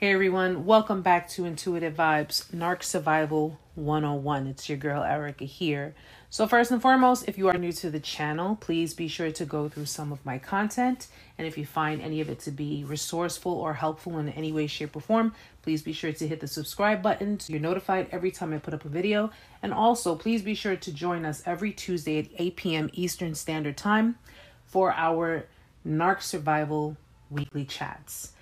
Hey 0.00 0.12
everyone, 0.12 0.64
welcome 0.64 1.02
back 1.02 1.28
to 1.30 1.44
Intuitive 1.44 1.94
Vibes 1.94 2.52
Narc 2.52 2.84
Survival 2.84 3.58
101. 3.74 4.46
It's 4.46 4.68
your 4.68 4.78
girl 4.78 5.02
Erica 5.02 5.44
here. 5.44 5.92
So, 6.30 6.46
first 6.46 6.70
and 6.70 6.80
foremost, 6.80 7.24
if 7.26 7.36
you 7.36 7.48
are 7.48 7.58
new 7.58 7.72
to 7.72 7.90
the 7.90 7.98
channel, 7.98 8.54
please 8.54 8.94
be 8.94 9.08
sure 9.08 9.32
to 9.32 9.44
go 9.44 9.68
through 9.68 9.86
some 9.86 10.12
of 10.12 10.24
my 10.24 10.38
content. 10.38 11.08
And 11.36 11.48
if 11.48 11.58
you 11.58 11.66
find 11.66 12.00
any 12.00 12.20
of 12.20 12.28
it 12.28 12.38
to 12.42 12.52
be 12.52 12.84
resourceful 12.84 13.50
or 13.50 13.74
helpful 13.74 14.18
in 14.18 14.28
any 14.28 14.52
way, 14.52 14.68
shape, 14.68 14.94
or 14.94 15.00
form, 15.00 15.34
please 15.62 15.82
be 15.82 15.92
sure 15.92 16.12
to 16.12 16.28
hit 16.28 16.38
the 16.38 16.46
subscribe 16.46 17.02
button 17.02 17.40
so 17.40 17.52
you're 17.52 17.60
notified 17.60 18.06
every 18.12 18.30
time 18.30 18.52
I 18.54 18.58
put 18.58 18.74
up 18.74 18.84
a 18.84 18.88
video. 18.88 19.32
And 19.64 19.74
also, 19.74 20.14
please 20.14 20.42
be 20.42 20.54
sure 20.54 20.76
to 20.76 20.92
join 20.92 21.24
us 21.24 21.42
every 21.44 21.72
Tuesday 21.72 22.20
at 22.20 22.28
8 22.38 22.54
p.m. 22.54 22.90
Eastern 22.92 23.34
Standard 23.34 23.76
Time 23.76 24.16
for 24.64 24.92
our 24.92 25.46
Narc 25.84 26.22
Survival 26.22 26.96
weekly 27.30 27.64
chats. 27.64 28.34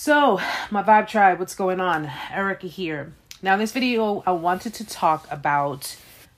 So, 0.00 0.40
my 0.70 0.82
Vibe 0.82 1.08
Tribe, 1.08 1.38
what's 1.38 1.54
going 1.54 1.78
on? 1.78 2.10
Erica 2.32 2.68
here. 2.68 3.12
Now, 3.42 3.52
in 3.52 3.58
this 3.58 3.72
video, 3.72 4.22
I 4.26 4.32
wanted 4.32 4.72
to 4.72 4.86
talk 4.86 5.30
about 5.30 5.94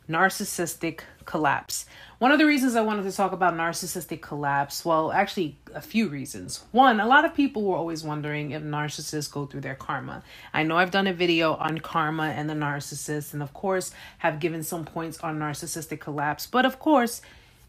narcissistic 0.08 1.02
collapse. 1.26 1.86
One 2.18 2.32
of 2.32 2.40
the 2.40 2.44
reasons 2.46 2.74
I 2.74 2.80
wanted 2.80 3.04
to 3.04 3.12
talk 3.12 3.30
about 3.30 3.54
narcissistic 3.54 4.20
collapse, 4.20 4.84
well, 4.84 5.12
actually, 5.12 5.58
a 5.72 5.80
few 5.80 6.08
reasons. 6.08 6.64
One, 6.72 6.98
a 6.98 7.06
lot 7.06 7.24
of 7.24 7.36
people 7.36 7.62
were 7.62 7.76
always 7.76 8.02
wondering 8.02 8.50
if 8.50 8.64
narcissists 8.64 9.30
go 9.30 9.46
through 9.46 9.60
their 9.60 9.76
karma. 9.76 10.24
I 10.52 10.64
know 10.64 10.76
I've 10.76 10.90
done 10.90 11.06
a 11.06 11.14
video 11.14 11.54
on 11.54 11.78
karma 11.78 12.30
and 12.30 12.50
the 12.50 12.54
narcissist, 12.54 13.32
and 13.32 13.44
of 13.44 13.54
course, 13.54 13.92
have 14.18 14.40
given 14.40 14.64
some 14.64 14.84
points 14.84 15.20
on 15.20 15.38
narcissistic 15.38 16.00
collapse, 16.00 16.48
but 16.48 16.66
of 16.66 16.80
course, 16.80 17.22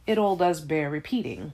it 0.08 0.18
all 0.18 0.38
does 0.38 0.60
bear 0.60 0.90
repeating. 0.90 1.54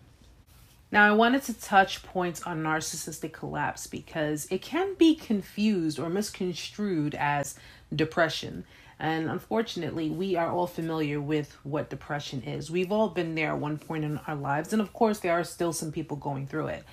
Now, 0.91 1.07
I 1.07 1.11
wanted 1.11 1.43
to 1.43 1.53
touch 1.53 2.01
points 2.01 2.41
on 2.43 2.63
narcissistic 2.63 3.31
collapse 3.31 3.85
because 3.85 4.47
it 4.49 4.63
can 4.63 4.95
be 4.95 5.13
confused 5.13 5.99
or 5.99 6.09
misconstrued 6.09 7.13
as 7.13 7.55
depression. 7.95 8.65
And 8.97 9.29
unfortunately, 9.29 10.09
we 10.09 10.35
are 10.35 10.51
all 10.51 10.65
familiar 10.65 11.21
with 11.21 11.55
what 11.63 11.91
depression 11.91 12.41
is. 12.41 12.71
We've 12.71 12.91
all 12.91 13.09
been 13.09 13.35
there 13.35 13.51
at 13.51 13.59
one 13.59 13.77
point 13.77 14.03
in 14.03 14.19
our 14.25 14.35
lives. 14.35 14.73
And 14.73 14.81
of 14.81 14.91
course, 14.91 15.19
there 15.19 15.33
are 15.33 15.43
still 15.43 15.73
some 15.73 15.91
people 15.91 16.17
going 16.17 16.47
through 16.47 16.67
it. 16.67 16.83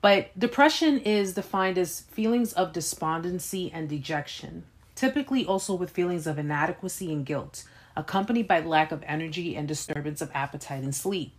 But 0.00 0.36
depression 0.38 1.00
is 1.00 1.34
defined 1.34 1.78
as 1.78 2.00
feelings 2.00 2.52
of 2.52 2.72
despondency 2.72 3.70
and 3.72 3.88
dejection, 3.88 4.64
typically 4.94 5.44
also 5.44 5.74
with 5.74 5.90
feelings 5.90 6.26
of 6.26 6.38
inadequacy 6.38 7.12
and 7.12 7.26
guilt, 7.26 7.64
accompanied 7.96 8.48
by 8.48 8.60
lack 8.60 8.92
of 8.92 9.04
energy 9.06 9.56
and 9.56 9.68
disturbance 9.68 10.20
of 10.20 10.30
appetite 10.32 10.82
and 10.82 10.94
sleep. 10.94 11.32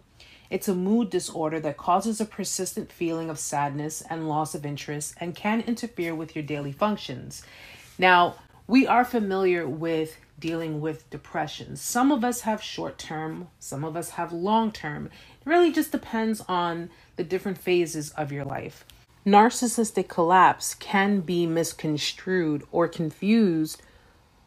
It's 0.53 0.67
a 0.67 0.75
mood 0.75 1.09
disorder 1.09 1.59
that 1.61 1.77
causes 1.77 2.21
a 2.21 2.25
persistent 2.25 2.91
feeling 2.91 3.31
of 3.31 3.39
sadness 3.39 4.03
and 4.07 4.29
loss 4.29 4.53
of 4.53 4.67
interest 4.67 5.15
and 5.19 5.33
can 5.33 5.61
interfere 5.61 6.13
with 6.13 6.35
your 6.35 6.43
daily 6.43 6.71
functions. 6.71 7.43
Now, 7.97 8.35
we 8.67 8.85
are 8.85 9.03
familiar 9.03 9.67
with 9.67 10.15
dealing 10.37 10.79
with 10.79 11.09
depression. 11.09 11.75
Some 11.75 12.11
of 12.11 12.23
us 12.23 12.41
have 12.41 12.61
short 12.61 12.99
term, 12.99 13.47
some 13.57 13.83
of 13.83 13.97
us 13.97 14.11
have 14.11 14.31
long 14.31 14.71
term. 14.71 15.07
It 15.07 15.49
really 15.49 15.71
just 15.71 15.91
depends 15.91 16.41
on 16.41 16.91
the 17.15 17.23
different 17.23 17.57
phases 17.57 18.11
of 18.11 18.31
your 18.31 18.45
life. 18.45 18.85
Narcissistic 19.25 20.07
collapse 20.07 20.75
can 20.75 21.21
be 21.21 21.47
misconstrued 21.47 22.61
or 22.71 22.87
confused 22.87 23.81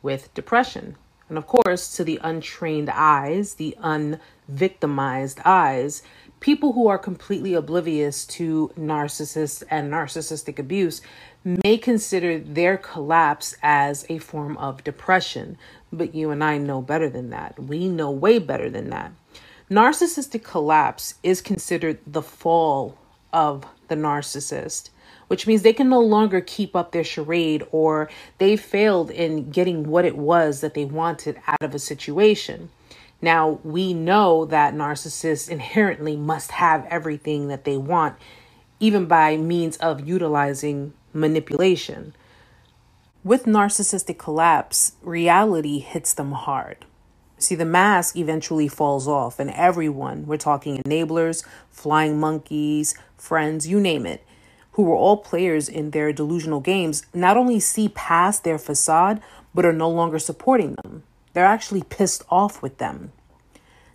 with 0.03 0.33
depression. 0.35 0.95
And 1.29 1.39
of 1.39 1.47
course, 1.47 1.95
to 1.97 2.05
the 2.05 2.21
untrained 2.23 2.91
eyes, 2.91 3.55
the 3.55 3.77
unvictimized 3.83 5.41
eyes, 5.45 6.03
people 6.41 6.75
who 6.75 6.87
are 6.87 6.99
completely 6.99 7.55
oblivious 7.55 8.25
to 8.27 8.71
narcissists 8.79 9.63
and 9.71 9.93
narcissistic 9.93 10.59
abuse 10.59 11.01
may 11.45 11.79
consider 11.79 12.39
their 12.39 12.77
collapse 12.77 13.57
as 13.63 14.07
a 14.09 14.19
form 14.19 14.57
of 14.59 14.85
depression. 14.85 15.59
But 15.93 16.15
you 16.15 16.31
and 16.31 16.43
I 16.43 16.59
know 16.59 16.83
better 16.83 17.09
than 17.09 17.31
that. 17.31 17.59
We 17.59 17.89
know 17.89 18.11
way 18.11 18.39
better 18.39 18.71
than 18.71 18.91
that. 18.91 19.13
Narcissistic 19.71 20.45
collapse 20.45 21.15
is 21.23 21.41
considered 21.41 21.99
the 22.07 22.23
fall 22.23 22.99
of 23.33 23.65
the 23.89 23.97
narcissist 23.97 24.91
which 25.29 25.47
means 25.47 25.63
they 25.63 25.73
can 25.73 25.89
no 25.89 26.01
longer 26.01 26.41
keep 26.41 26.77
up 26.77 26.93
their 26.93 27.05
charade 27.05 27.67
or 27.73 28.09
they 28.39 28.57
failed 28.57 29.11
in 29.11 29.51
getting 29.51 29.89
what 29.89 30.05
it 30.05 30.17
was 30.17 30.61
that 30.61 30.75
they 30.75 30.85
wanted 30.85 31.41
out 31.47 31.63
of 31.63 31.75
a 31.75 31.79
situation. 31.79 32.71
Now, 33.23 33.61
we 33.65 33.95
know 33.95 34.45
that 34.47 34.75
narcissists 34.75 35.49
inherently 35.49 36.17
must 36.17 36.53
have 36.53 36.87
everything 36.91 37.49
that 37.49 37.65
they 37.65 37.77
want, 37.77 38.17
even 38.79 39.07
by 39.07 39.37
means 39.37 39.77
of 39.79 40.07
utilizing 40.07 40.93
manipulation. 41.13 42.15
With 43.25 43.45
narcissistic 43.45 44.19
collapse, 44.19 44.93
reality 45.03 45.79
hits 45.81 46.15
them 46.15 46.33
hard. 46.33 46.85
See, 47.39 47.55
the 47.55 47.65
mask 47.65 48.17
eventually 48.17 48.69
falls 48.69 49.09
off, 49.09 49.39
and 49.39 49.51
everyone, 49.51 50.27
we're 50.27 50.37
talking 50.37 50.81
enablers, 50.87 51.45
flying 51.71 52.21
monkeys, 52.21 52.95
friends, 53.17 53.67
you 53.67 53.81
name 53.81 54.07
it, 54.07 54.25
who 54.77 54.83
were 54.83 54.95
all 54.95 55.17
players 55.17 55.71
in 55.71 55.91
their 55.91 56.13
delusional 56.13 56.61
games, 56.61 57.07
not 57.15 57.39
only 57.39 57.59
see 57.59 57.89
past 57.89 58.45
their 58.45 58.59
facade, 58.59 59.23
but 59.55 59.65
are 59.65 59.73
no 59.73 59.89
longer 59.89 60.19
supporting 60.19 60.75
them. 60.83 61.03
They're 61.33 61.47
actually 61.47 61.83
pissed 61.83 62.23
off 62.29 62.61
with 62.61 62.77
them. 62.77 63.11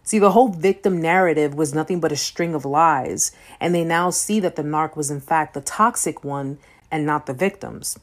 See, 0.02 0.18
the 0.18 0.32
whole 0.32 0.48
victim 0.48 1.00
narrative 1.00 1.54
was 1.54 1.76
nothing 1.76 2.00
but 2.00 2.12
a 2.12 2.16
string 2.16 2.56
of 2.56 2.66
lies, 2.66 3.32
and 3.60 3.76
they 3.76 3.84
now 3.84 4.10
see 4.10 4.40
that 4.40 4.56
the 4.56 4.64
narc 4.64 4.98
was 4.98 5.12
in 5.12 5.22
fact 5.22 5.54
the 5.54 5.62
toxic 5.62 6.24
one 6.24 6.58
and 6.90 7.06
not 7.06 7.28
the 7.28 7.34
victims. 7.34 8.00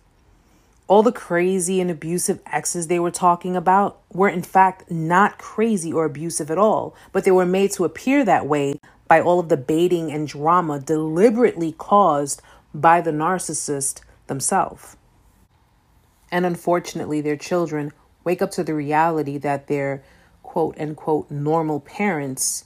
All 0.87 1.03
the 1.03 1.11
crazy 1.11 1.81
and 1.81 1.91
abusive 1.91 2.41
exes 2.47 2.87
they 2.87 3.01
were 3.01 3.11
talking 3.11 3.57
about 3.57 4.01
were 4.13 4.29
in 4.29 4.43
fact 4.43 4.89
not 4.89 5.37
crazy 5.37 5.93
or 5.93 6.05
abusive 6.05 6.49
at 6.49 6.59
all, 6.59 6.95
but 7.13 7.25
they 7.25 7.33
were 7.33 7.45
made 7.45 7.73
to 7.73 7.85
appear 7.85 8.25
that 8.25 8.47
way 8.47 8.79
by 9.09 9.21
all 9.21 9.41
of 9.41 9.49
the 9.49 9.57
baiting 9.57 10.13
and 10.13 10.29
drama 10.29 10.79
deliberately 10.79 11.73
caused 11.73 12.41
by 12.75 13.01
the 13.01 13.11
narcissist 13.11 14.03
themselves. 14.27 14.97
And 16.31 16.45
unfortunately, 16.45 17.21
their 17.21 17.37
children 17.37 17.93
wake 18.25 18.43
up 18.43 18.51
to 18.53 18.65
the 18.65 18.75
reality 18.75 19.39
that 19.39 19.67
their 19.67 20.03
quote 20.43 20.79
unquote 20.79 21.31
normal 21.31 21.81
parents 21.81 22.65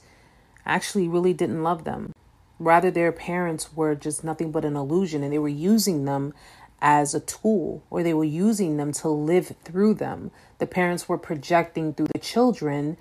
actually 0.65 1.07
really 1.07 1.33
didn't 1.33 1.63
love 1.63 1.83
them. 1.83 2.13
Rather, 2.59 2.91
their 2.91 3.11
parents 3.11 3.73
were 3.75 3.95
just 3.95 4.23
nothing 4.23 4.51
but 4.51 4.65
an 4.65 4.75
illusion 4.75 5.23
and 5.23 5.33
they 5.33 5.39
were 5.39 5.49
using 5.49 6.05
them 6.05 6.33
as 6.81 7.15
a 7.15 7.19
tool 7.19 7.83
or 7.89 8.03
they 8.03 8.13
were 8.13 8.23
using 8.23 8.77
them 8.77 8.91
to 8.91 9.07
live 9.07 9.55
through 9.63 9.93
them. 9.93 10.31
The 10.59 10.67
parents 10.67 11.07
were 11.07 11.17
projecting 11.17 11.93
through 11.93 12.07
the 12.13 12.19
children, 12.19 12.97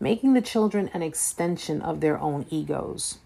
making 0.00 0.32
the 0.32 0.40
children 0.40 0.90
an 0.92 1.02
extension 1.02 1.80
of 1.82 2.00
their 2.00 2.18
own 2.18 2.46
egos. 2.50 3.18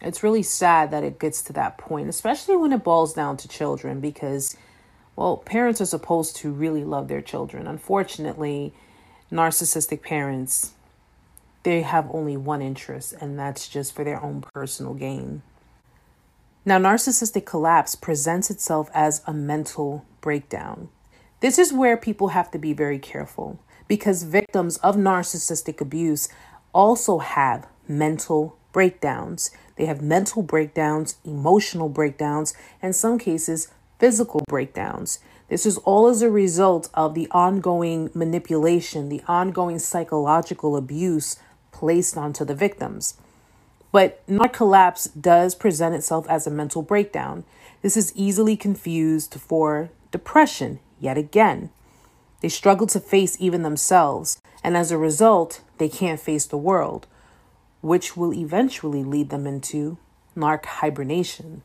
It's 0.00 0.22
really 0.22 0.42
sad 0.42 0.90
that 0.90 1.04
it 1.04 1.18
gets 1.18 1.42
to 1.42 1.52
that 1.54 1.78
point, 1.78 2.08
especially 2.08 2.56
when 2.56 2.72
it 2.72 2.84
boils 2.84 3.14
down 3.14 3.36
to 3.38 3.48
children, 3.48 4.00
because, 4.00 4.56
well, 5.14 5.38
parents 5.38 5.80
are 5.80 5.86
supposed 5.86 6.36
to 6.36 6.52
really 6.52 6.84
love 6.84 7.08
their 7.08 7.22
children. 7.22 7.66
Unfortunately, 7.66 8.74
narcissistic 9.32 10.02
parents, 10.02 10.72
they 11.62 11.82
have 11.82 12.08
only 12.14 12.36
one 12.36 12.62
interest, 12.62 13.14
and 13.20 13.38
that's 13.38 13.68
just 13.68 13.94
for 13.94 14.04
their 14.04 14.22
own 14.22 14.44
personal 14.54 14.94
gain. 14.94 15.42
Now, 16.64 16.78
narcissistic 16.78 17.46
collapse 17.46 17.94
presents 17.94 18.50
itself 18.50 18.90
as 18.92 19.22
a 19.26 19.32
mental 19.32 20.04
breakdown. 20.20 20.88
This 21.40 21.58
is 21.58 21.72
where 21.72 21.96
people 21.96 22.28
have 22.28 22.50
to 22.50 22.58
be 22.58 22.72
very 22.72 22.98
careful 22.98 23.60
because 23.88 24.24
victims 24.24 24.76
of 24.78 24.96
narcissistic 24.96 25.80
abuse 25.80 26.28
also 26.72 27.18
have 27.18 27.66
mental 27.88 28.56
breakdowns. 28.72 29.50
They 29.76 29.86
have 29.86 30.02
mental 30.02 30.42
breakdowns, 30.42 31.16
emotional 31.24 31.88
breakdowns, 31.88 32.54
and 32.82 32.96
some 32.96 33.18
cases, 33.18 33.68
physical 33.98 34.42
breakdowns. 34.48 35.20
This 35.48 35.64
is 35.64 35.78
all 35.78 36.08
as 36.08 36.22
a 36.22 36.30
result 36.30 36.88
of 36.94 37.14
the 37.14 37.28
ongoing 37.30 38.10
manipulation, 38.14 39.08
the 39.08 39.22
ongoing 39.28 39.78
psychological 39.78 40.76
abuse 40.76 41.38
placed 41.70 42.16
onto 42.16 42.44
the 42.44 42.54
victims. 42.54 43.14
But 43.92 44.26
narc 44.26 44.52
collapse 44.52 45.04
does 45.04 45.54
present 45.54 45.94
itself 45.94 46.26
as 46.28 46.46
a 46.46 46.50
mental 46.50 46.82
breakdown. 46.82 47.44
This 47.82 47.96
is 47.96 48.12
easily 48.16 48.56
confused 48.56 49.34
for 49.34 49.90
depression, 50.10 50.80
yet 50.98 51.16
again. 51.16 51.70
They 52.40 52.48
struggle 52.48 52.86
to 52.88 53.00
face 53.00 53.36
even 53.38 53.62
themselves, 53.62 54.40
and 54.64 54.76
as 54.76 54.90
a 54.90 54.98
result, 54.98 55.60
they 55.78 55.88
can't 55.88 56.20
face 56.20 56.46
the 56.46 56.58
world 56.58 57.06
which 57.80 58.16
will 58.16 58.32
eventually 58.32 59.04
lead 59.04 59.30
them 59.30 59.46
into 59.46 59.98
narc 60.36 60.64
hibernation. 60.64 61.62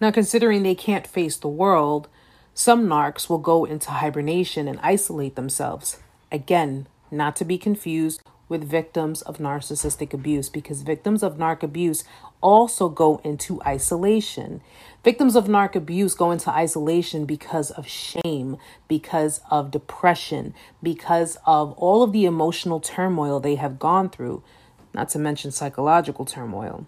Now, 0.00 0.10
considering 0.10 0.62
they 0.62 0.74
can't 0.74 1.06
face 1.06 1.36
the 1.36 1.48
world, 1.48 2.08
some 2.52 2.86
narcs 2.86 3.28
will 3.28 3.38
go 3.38 3.64
into 3.64 3.90
hibernation 3.90 4.68
and 4.68 4.78
isolate 4.82 5.36
themselves. 5.36 5.98
Again, 6.30 6.86
not 7.10 7.36
to 7.36 7.44
be 7.44 7.58
confused 7.58 8.22
with 8.48 8.68
victims 8.68 9.22
of 9.22 9.38
narcissistic 9.38 10.12
abuse 10.12 10.48
because 10.48 10.82
victims 10.82 11.22
of 11.22 11.36
narc 11.36 11.62
abuse 11.62 12.04
also 12.40 12.88
go 12.88 13.20
into 13.24 13.60
isolation. 13.62 14.60
Victims 15.02 15.34
of 15.34 15.46
narc 15.46 15.74
abuse 15.74 16.14
go 16.14 16.30
into 16.30 16.50
isolation 16.50 17.24
because 17.24 17.70
of 17.72 17.88
shame, 17.88 18.56
because 18.88 19.40
of 19.50 19.70
depression, 19.70 20.54
because 20.82 21.36
of 21.46 21.72
all 21.72 22.02
of 22.02 22.12
the 22.12 22.24
emotional 22.24 22.80
turmoil 22.80 23.40
they 23.40 23.56
have 23.56 23.78
gone 23.78 24.08
through, 24.08 24.42
not 24.94 25.08
to 25.08 25.18
mention 25.18 25.50
psychological 25.50 26.24
turmoil. 26.24 26.86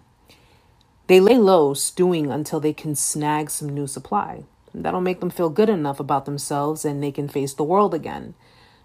They 1.07 1.19
lay 1.19 1.37
low, 1.37 1.73
stewing 1.73 2.31
until 2.31 2.59
they 2.59 2.73
can 2.73 2.93
snag 2.93 3.49
some 3.49 3.69
new 3.69 3.87
supply. 3.87 4.43
That'll 4.73 5.01
make 5.01 5.19
them 5.19 5.31
feel 5.31 5.49
good 5.49 5.69
enough 5.69 5.99
about 5.99 6.25
themselves 6.25 6.85
and 6.85 7.01
they 7.01 7.11
can 7.11 7.27
face 7.27 7.53
the 7.53 7.63
world 7.63 7.93
again. 7.93 8.35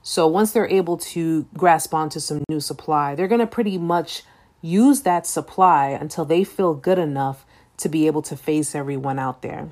So 0.07 0.27
once 0.27 0.53
they're 0.53 0.69
able 0.69 0.99
to 0.99 1.47
grasp 1.57 1.95
onto 1.95 2.21
some 2.21 2.45
new 2.51 2.61
supply, 2.61 3.15
they're 3.15 3.27
going 3.27 3.41
to 3.41 3.47
pretty 3.47 3.79
much 3.79 4.23
use 4.61 5.01
that 5.01 5.27
supply 5.27 5.89
until 5.89 6.27
they 6.27 6.45
feel 6.45 6.75
good 6.75 6.99
enough 6.99 7.47
to 7.79 7.89
be 7.89 8.07
able 8.07 8.21
to 8.21 8.37
face 8.37 8.75
everyone 8.75 9.19
out 9.19 9.41
there. 9.41 9.71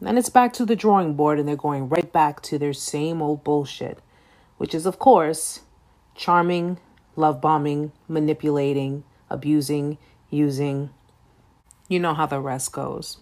Then 0.00 0.16
it's 0.16 0.30
back 0.30 0.54
to 0.54 0.64
the 0.64 0.74
drawing 0.74 1.12
board 1.12 1.38
and 1.38 1.46
they're 1.46 1.56
going 1.56 1.90
right 1.90 2.10
back 2.10 2.40
to 2.44 2.58
their 2.58 2.72
same 2.72 3.20
old 3.20 3.44
bullshit, 3.44 3.98
which 4.56 4.74
is, 4.74 4.86
of 4.86 4.98
course, 4.98 5.60
charming, 6.14 6.78
love 7.14 7.42
bombing, 7.42 7.92
manipulating, 8.08 9.04
abusing, 9.28 9.98
using. 10.30 10.88
You 11.86 12.00
know 12.00 12.14
how 12.14 12.24
the 12.24 12.40
rest 12.40 12.72
goes. 12.72 13.18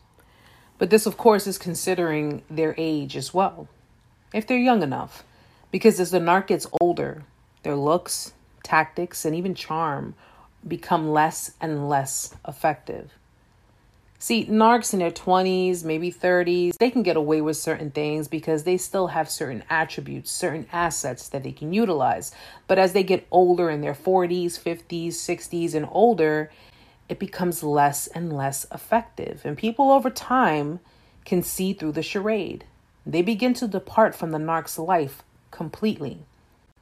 But 0.78 0.90
this, 0.90 1.04
of 1.04 1.16
course, 1.16 1.48
is 1.48 1.58
considering 1.58 2.44
their 2.48 2.76
age 2.78 3.16
as 3.16 3.34
well, 3.34 3.66
if 4.32 4.46
they're 4.46 4.56
young 4.56 4.84
enough. 4.84 5.24
Because 5.70 6.00
as 6.00 6.10
the 6.10 6.18
narc 6.18 6.48
gets 6.48 6.66
older, 6.80 7.24
their 7.62 7.76
looks, 7.76 8.32
tactics, 8.62 9.24
and 9.24 9.34
even 9.34 9.54
charm 9.54 10.14
become 10.66 11.10
less 11.10 11.52
and 11.60 11.88
less 11.88 12.34
effective. 12.46 13.12
See, 14.20 14.46
narcs 14.46 14.92
in 14.92 14.98
their 14.98 15.12
20s, 15.12 15.84
maybe 15.84 16.10
30s, 16.10 16.76
they 16.78 16.90
can 16.90 17.04
get 17.04 17.16
away 17.16 17.40
with 17.40 17.56
certain 17.56 17.92
things 17.92 18.26
because 18.26 18.64
they 18.64 18.76
still 18.76 19.06
have 19.08 19.30
certain 19.30 19.62
attributes, 19.70 20.32
certain 20.32 20.66
assets 20.72 21.28
that 21.28 21.44
they 21.44 21.52
can 21.52 21.72
utilize. 21.72 22.32
But 22.66 22.80
as 22.80 22.94
they 22.94 23.04
get 23.04 23.28
older 23.30 23.70
in 23.70 23.80
their 23.80 23.94
40s, 23.94 24.58
50s, 24.58 25.10
60s, 25.10 25.74
and 25.74 25.86
older, 25.92 26.50
it 27.08 27.20
becomes 27.20 27.62
less 27.62 28.08
and 28.08 28.32
less 28.32 28.66
effective. 28.74 29.42
And 29.44 29.56
people 29.56 29.92
over 29.92 30.10
time 30.10 30.80
can 31.24 31.44
see 31.44 31.72
through 31.72 31.92
the 31.92 32.02
charade. 32.02 32.64
They 33.06 33.22
begin 33.22 33.54
to 33.54 33.68
depart 33.68 34.16
from 34.16 34.32
the 34.32 34.38
narc's 34.38 34.80
life 34.80 35.22
completely. 35.50 36.20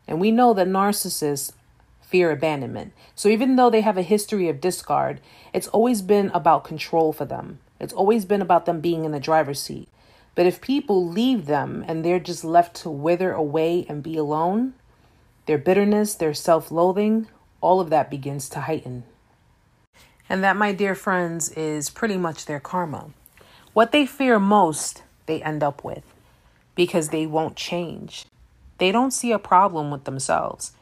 And 0.09 0.21
we 0.21 0.31
know 0.31 0.55
that 0.55 0.69
narcissists 0.69 1.53
fear 2.01 2.31
abandonment. 2.31 2.93
So 3.15 3.29
even 3.29 3.57
though 3.57 3.71
they 3.71 3.81
have 3.81 3.99
a 3.99 4.03
history 4.03 4.49
of 4.49 4.61
discard, 4.61 5.21
it's 5.53 5.69
always 5.69 6.03
been 6.03 6.31
about 6.31 6.65
control 6.65 7.13
for 7.13 7.25
them. 7.25 7.59
It's 7.81 7.93
always 7.93 8.25
been 8.25 8.41
about 8.41 8.65
them 8.65 8.81
being 8.81 9.05
in 9.05 9.13
the 9.13 9.21
driver's 9.21 9.61
seat. 9.61 9.89
But 10.35 10.47
if 10.47 10.61
people 10.61 11.07
leave 11.07 11.47
them 11.47 11.85
and 11.89 12.05
they're 12.05 12.21
just 12.21 12.45
left 12.45 12.77
to 12.77 12.91
wither 12.91 13.33
away 13.33 13.87
and 13.89 14.03
be 14.03 14.17
alone, 14.17 14.75
their 15.47 15.59
bitterness, 15.59 16.15
their 16.15 16.35
self 16.35 16.71
loathing, 16.71 17.29
all 17.61 17.81
of 17.81 17.91
that 17.91 18.11
begins 18.11 18.49
to 18.51 18.61
heighten. 18.61 19.05
And 20.29 20.43
that, 20.45 20.57
my 20.57 20.73
dear 20.73 20.95
friends, 20.95 21.51
is 21.51 21.91
pretty 21.91 22.17
much 22.17 22.47
their 22.47 22.61
karma. 22.61 23.11
What 23.73 23.93
they 23.93 24.07
fear 24.07 24.39
most, 24.39 25.03
they 25.27 25.43
end 25.43 25.63
up 25.63 25.85
with 25.85 26.05
because 26.75 27.09
they 27.09 27.27
won't 27.27 27.57
change. 27.57 28.27
They 28.79 28.93
don't 28.93 29.13
see 29.13 29.33
a 29.33 29.39
problem 29.39 29.91
with 29.91 30.05
themselves. 30.05 30.73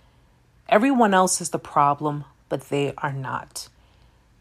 Everyone 0.69 1.15
else 1.15 1.41
is 1.41 1.51
the 1.51 1.59
problem, 1.59 2.25
but 2.49 2.69
they 2.69 2.93
are 2.99 3.13
not. 3.13 3.69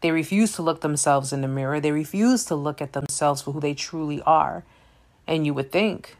They 0.00 0.10
refuse 0.10 0.52
to 0.52 0.62
look 0.62 0.80
themselves 0.80 1.32
in 1.32 1.40
the 1.40 1.48
mirror. 1.48 1.80
They 1.80 1.92
refuse 1.92 2.44
to 2.46 2.54
look 2.54 2.82
at 2.82 2.92
themselves 2.92 3.42
for 3.42 3.52
who 3.52 3.60
they 3.60 3.74
truly 3.74 4.20
are. 4.22 4.64
And 5.26 5.46
you 5.46 5.54
would 5.54 5.70
think 5.70 6.16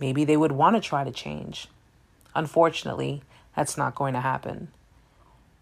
maybe 0.00 0.24
they 0.24 0.36
would 0.36 0.52
want 0.52 0.76
to 0.76 0.80
try 0.80 1.04
to 1.04 1.10
change. 1.10 1.68
Unfortunately, 2.34 3.22
that's 3.54 3.78
not 3.78 3.94
going 3.94 4.14
to 4.14 4.20
happen. 4.20 4.68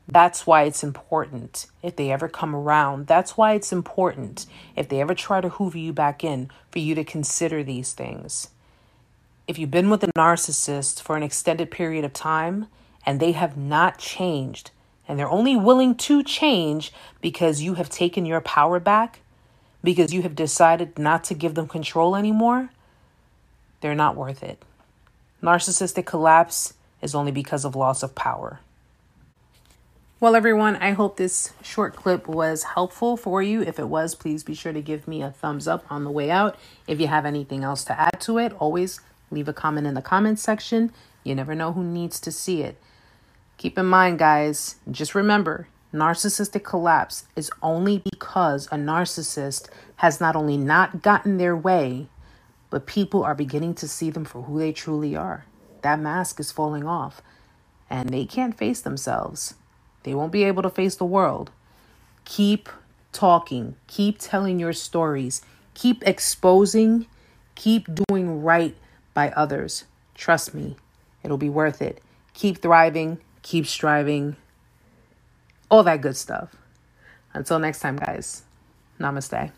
That's 0.08 0.46
why 0.46 0.64
it's 0.64 0.82
important 0.82 1.66
if 1.82 1.96
they 1.96 2.10
ever 2.10 2.28
come 2.28 2.54
around. 2.54 3.06
That's 3.06 3.36
why 3.36 3.52
it's 3.52 3.72
important 3.72 4.46
if 4.76 4.88
they 4.88 5.00
ever 5.00 5.14
try 5.14 5.40
to 5.40 5.50
hoover 5.50 5.78
you 5.78 5.92
back 5.92 6.24
in 6.24 6.50
for 6.70 6.78
you 6.78 6.94
to 6.94 7.04
consider 7.04 7.62
these 7.62 7.92
things 7.92 8.48
if 9.46 9.58
you've 9.58 9.70
been 9.70 9.90
with 9.90 10.02
a 10.02 10.12
narcissist 10.12 11.02
for 11.02 11.16
an 11.16 11.22
extended 11.22 11.70
period 11.70 12.04
of 12.04 12.12
time 12.12 12.66
and 13.04 13.20
they 13.20 13.32
have 13.32 13.56
not 13.56 13.98
changed, 13.98 14.70
and 15.06 15.18
they're 15.18 15.28
only 15.28 15.54
willing 15.54 15.94
to 15.94 16.22
change 16.22 16.92
because 17.20 17.60
you 17.60 17.74
have 17.74 17.90
taken 17.90 18.24
your 18.24 18.40
power 18.40 18.80
back, 18.80 19.20
because 19.82 20.14
you 20.14 20.22
have 20.22 20.34
decided 20.34 20.98
not 20.98 21.22
to 21.24 21.34
give 21.34 21.54
them 21.54 21.68
control 21.68 22.16
anymore, 22.16 22.70
they're 23.82 23.94
not 23.94 24.16
worth 24.16 24.42
it. 24.42 24.62
Narcissistic 25.42 26.06
collapse 26.06 26.72
is 27.02 27.14
only 27.14 27.32
because 27.32 27.66
of 27.66 27.76
loss 27.76 28.02
of 28.02 28.14
power. 28.14 28.60
Well, 30.20 30.34
everyone, 30.34 30.76
I 30.76 30.92
hope 30.92 31.18
this 31.18 31.52
short 31.62 31.94
clip 31.94 32.26
was 32.26 32.62
helpful 32.62 33.18
for 33.18 33.42
you. 33.42 33.60
If 33.60 33.78
it 33.78 33.88
was, 33.90 34.14
please 34.14 34.42
be 34.42 34.54
sure 34.54 34.72
to 34.72 34.80
give 34.80 35.06
me 35.06 35.20
a 35.20 35.30
thumbs 35.30 35.68
up 35.68 35.84
on 35.90 36.04
the 36.04 36.10
way 36.10 36.30
out. 36.30 36.56
If 36.86 36.98
you 36.98 37.08
have 37.08 37.26
anything 37.26 37.62
else 37.62 37.84
to 37.84 38.00
add 38.00 38.20
to 38.20 38.38
it, 38.38 38.54
always 38.58 39.00
Leave 39.30 39.48
a 39.48 39.52
comment 39.52 39.86
in 39.86 39.94
the 39.94 40.02
comments 40.02 40.42
section. 40.42 40.92
You 41.22 41.34
never 41.34 41.54
know 41.54 41.72
who 41.72 41.82
needs 41.82 42.20
to 42.20 42.32
see 42.32 42.62
it. 42.62 42.80
Keep 43.56 43.78
in 43.78 43.86
mind, 43.86 44.18
guys, 44.18 44.76
just 44.90 45.14
remember 45.14 45.68
narcissistic 45.94 46.64
collapse 46.64 47.24
is 47.36 47.50
only 47.62 47.98
because 48.10 48.66
a 48.66 48.76
narcissist 48.76 49.68
has 49.96 50.20
not 50.20 50.34
only 50.34 50.56
not 50.56 51.02
gotten 51.02 51.38
their 51.38 51.56
way, 51.56 52.08
but 52.68 52.86
people 52.86 53.22
are 53.22 53.34
beginning 53.34 53.74
to 53.74 53.86
see 53.86 54.10
them 54.10 54.24
for 54.24 54.42
who 54.42 54.58
they 54.58 54.72
truly 54.72 55.14
are. 55.14 55.46
That 55.82 56.00
mask 56.00 56.40
is 56.40 56.50
falling 56.50 56.84
off, 56.84 57.22
and 57.88 58.08
they 58.08 58.24
can't 58.24 58.58
face 58.58 58.80
themselves. 58.80 59.54
They 60.02 60.14
won't 60.14 60.32
be 60.32 60.42
able 60.44 60.62
to 60.62 60.70
face 60.70 60.96
the 60.96 61.04
world. 61.04 61.52
Keep 62.24 62.68
talking, 63.12 63.76
keep 63.86 64.16
telling 64.18 64.58
your 64.58 64.72
stories, 64.72 65.42
keep 65.74 66.02
exposing, 66.06 67.06
keep 67.54 67.86
doing 68.08 68.42
right 68.42 68.74
by 69.14 69.30
others. 69.30 69.84
Trust 70.14 70.54
me, 70.54 70.76
it'll 71.22 71.38
be 71.38 71.48
worth 71.48 71.80
it. 71.80 72.02
Keep 72.34 72.60
thriving, 72.60 73.18
keep 73.42 73.66
striving, 73.66 74.36
all 75.70 75.82
that 75.84 76.00
good 76.00 76.16
stuff. 76.16 76.54
Until 77.32 77.58
next 77.58 77.80
time, 77.80 77.96
guys, 77.96 78.42
namaste. 79.00 79.52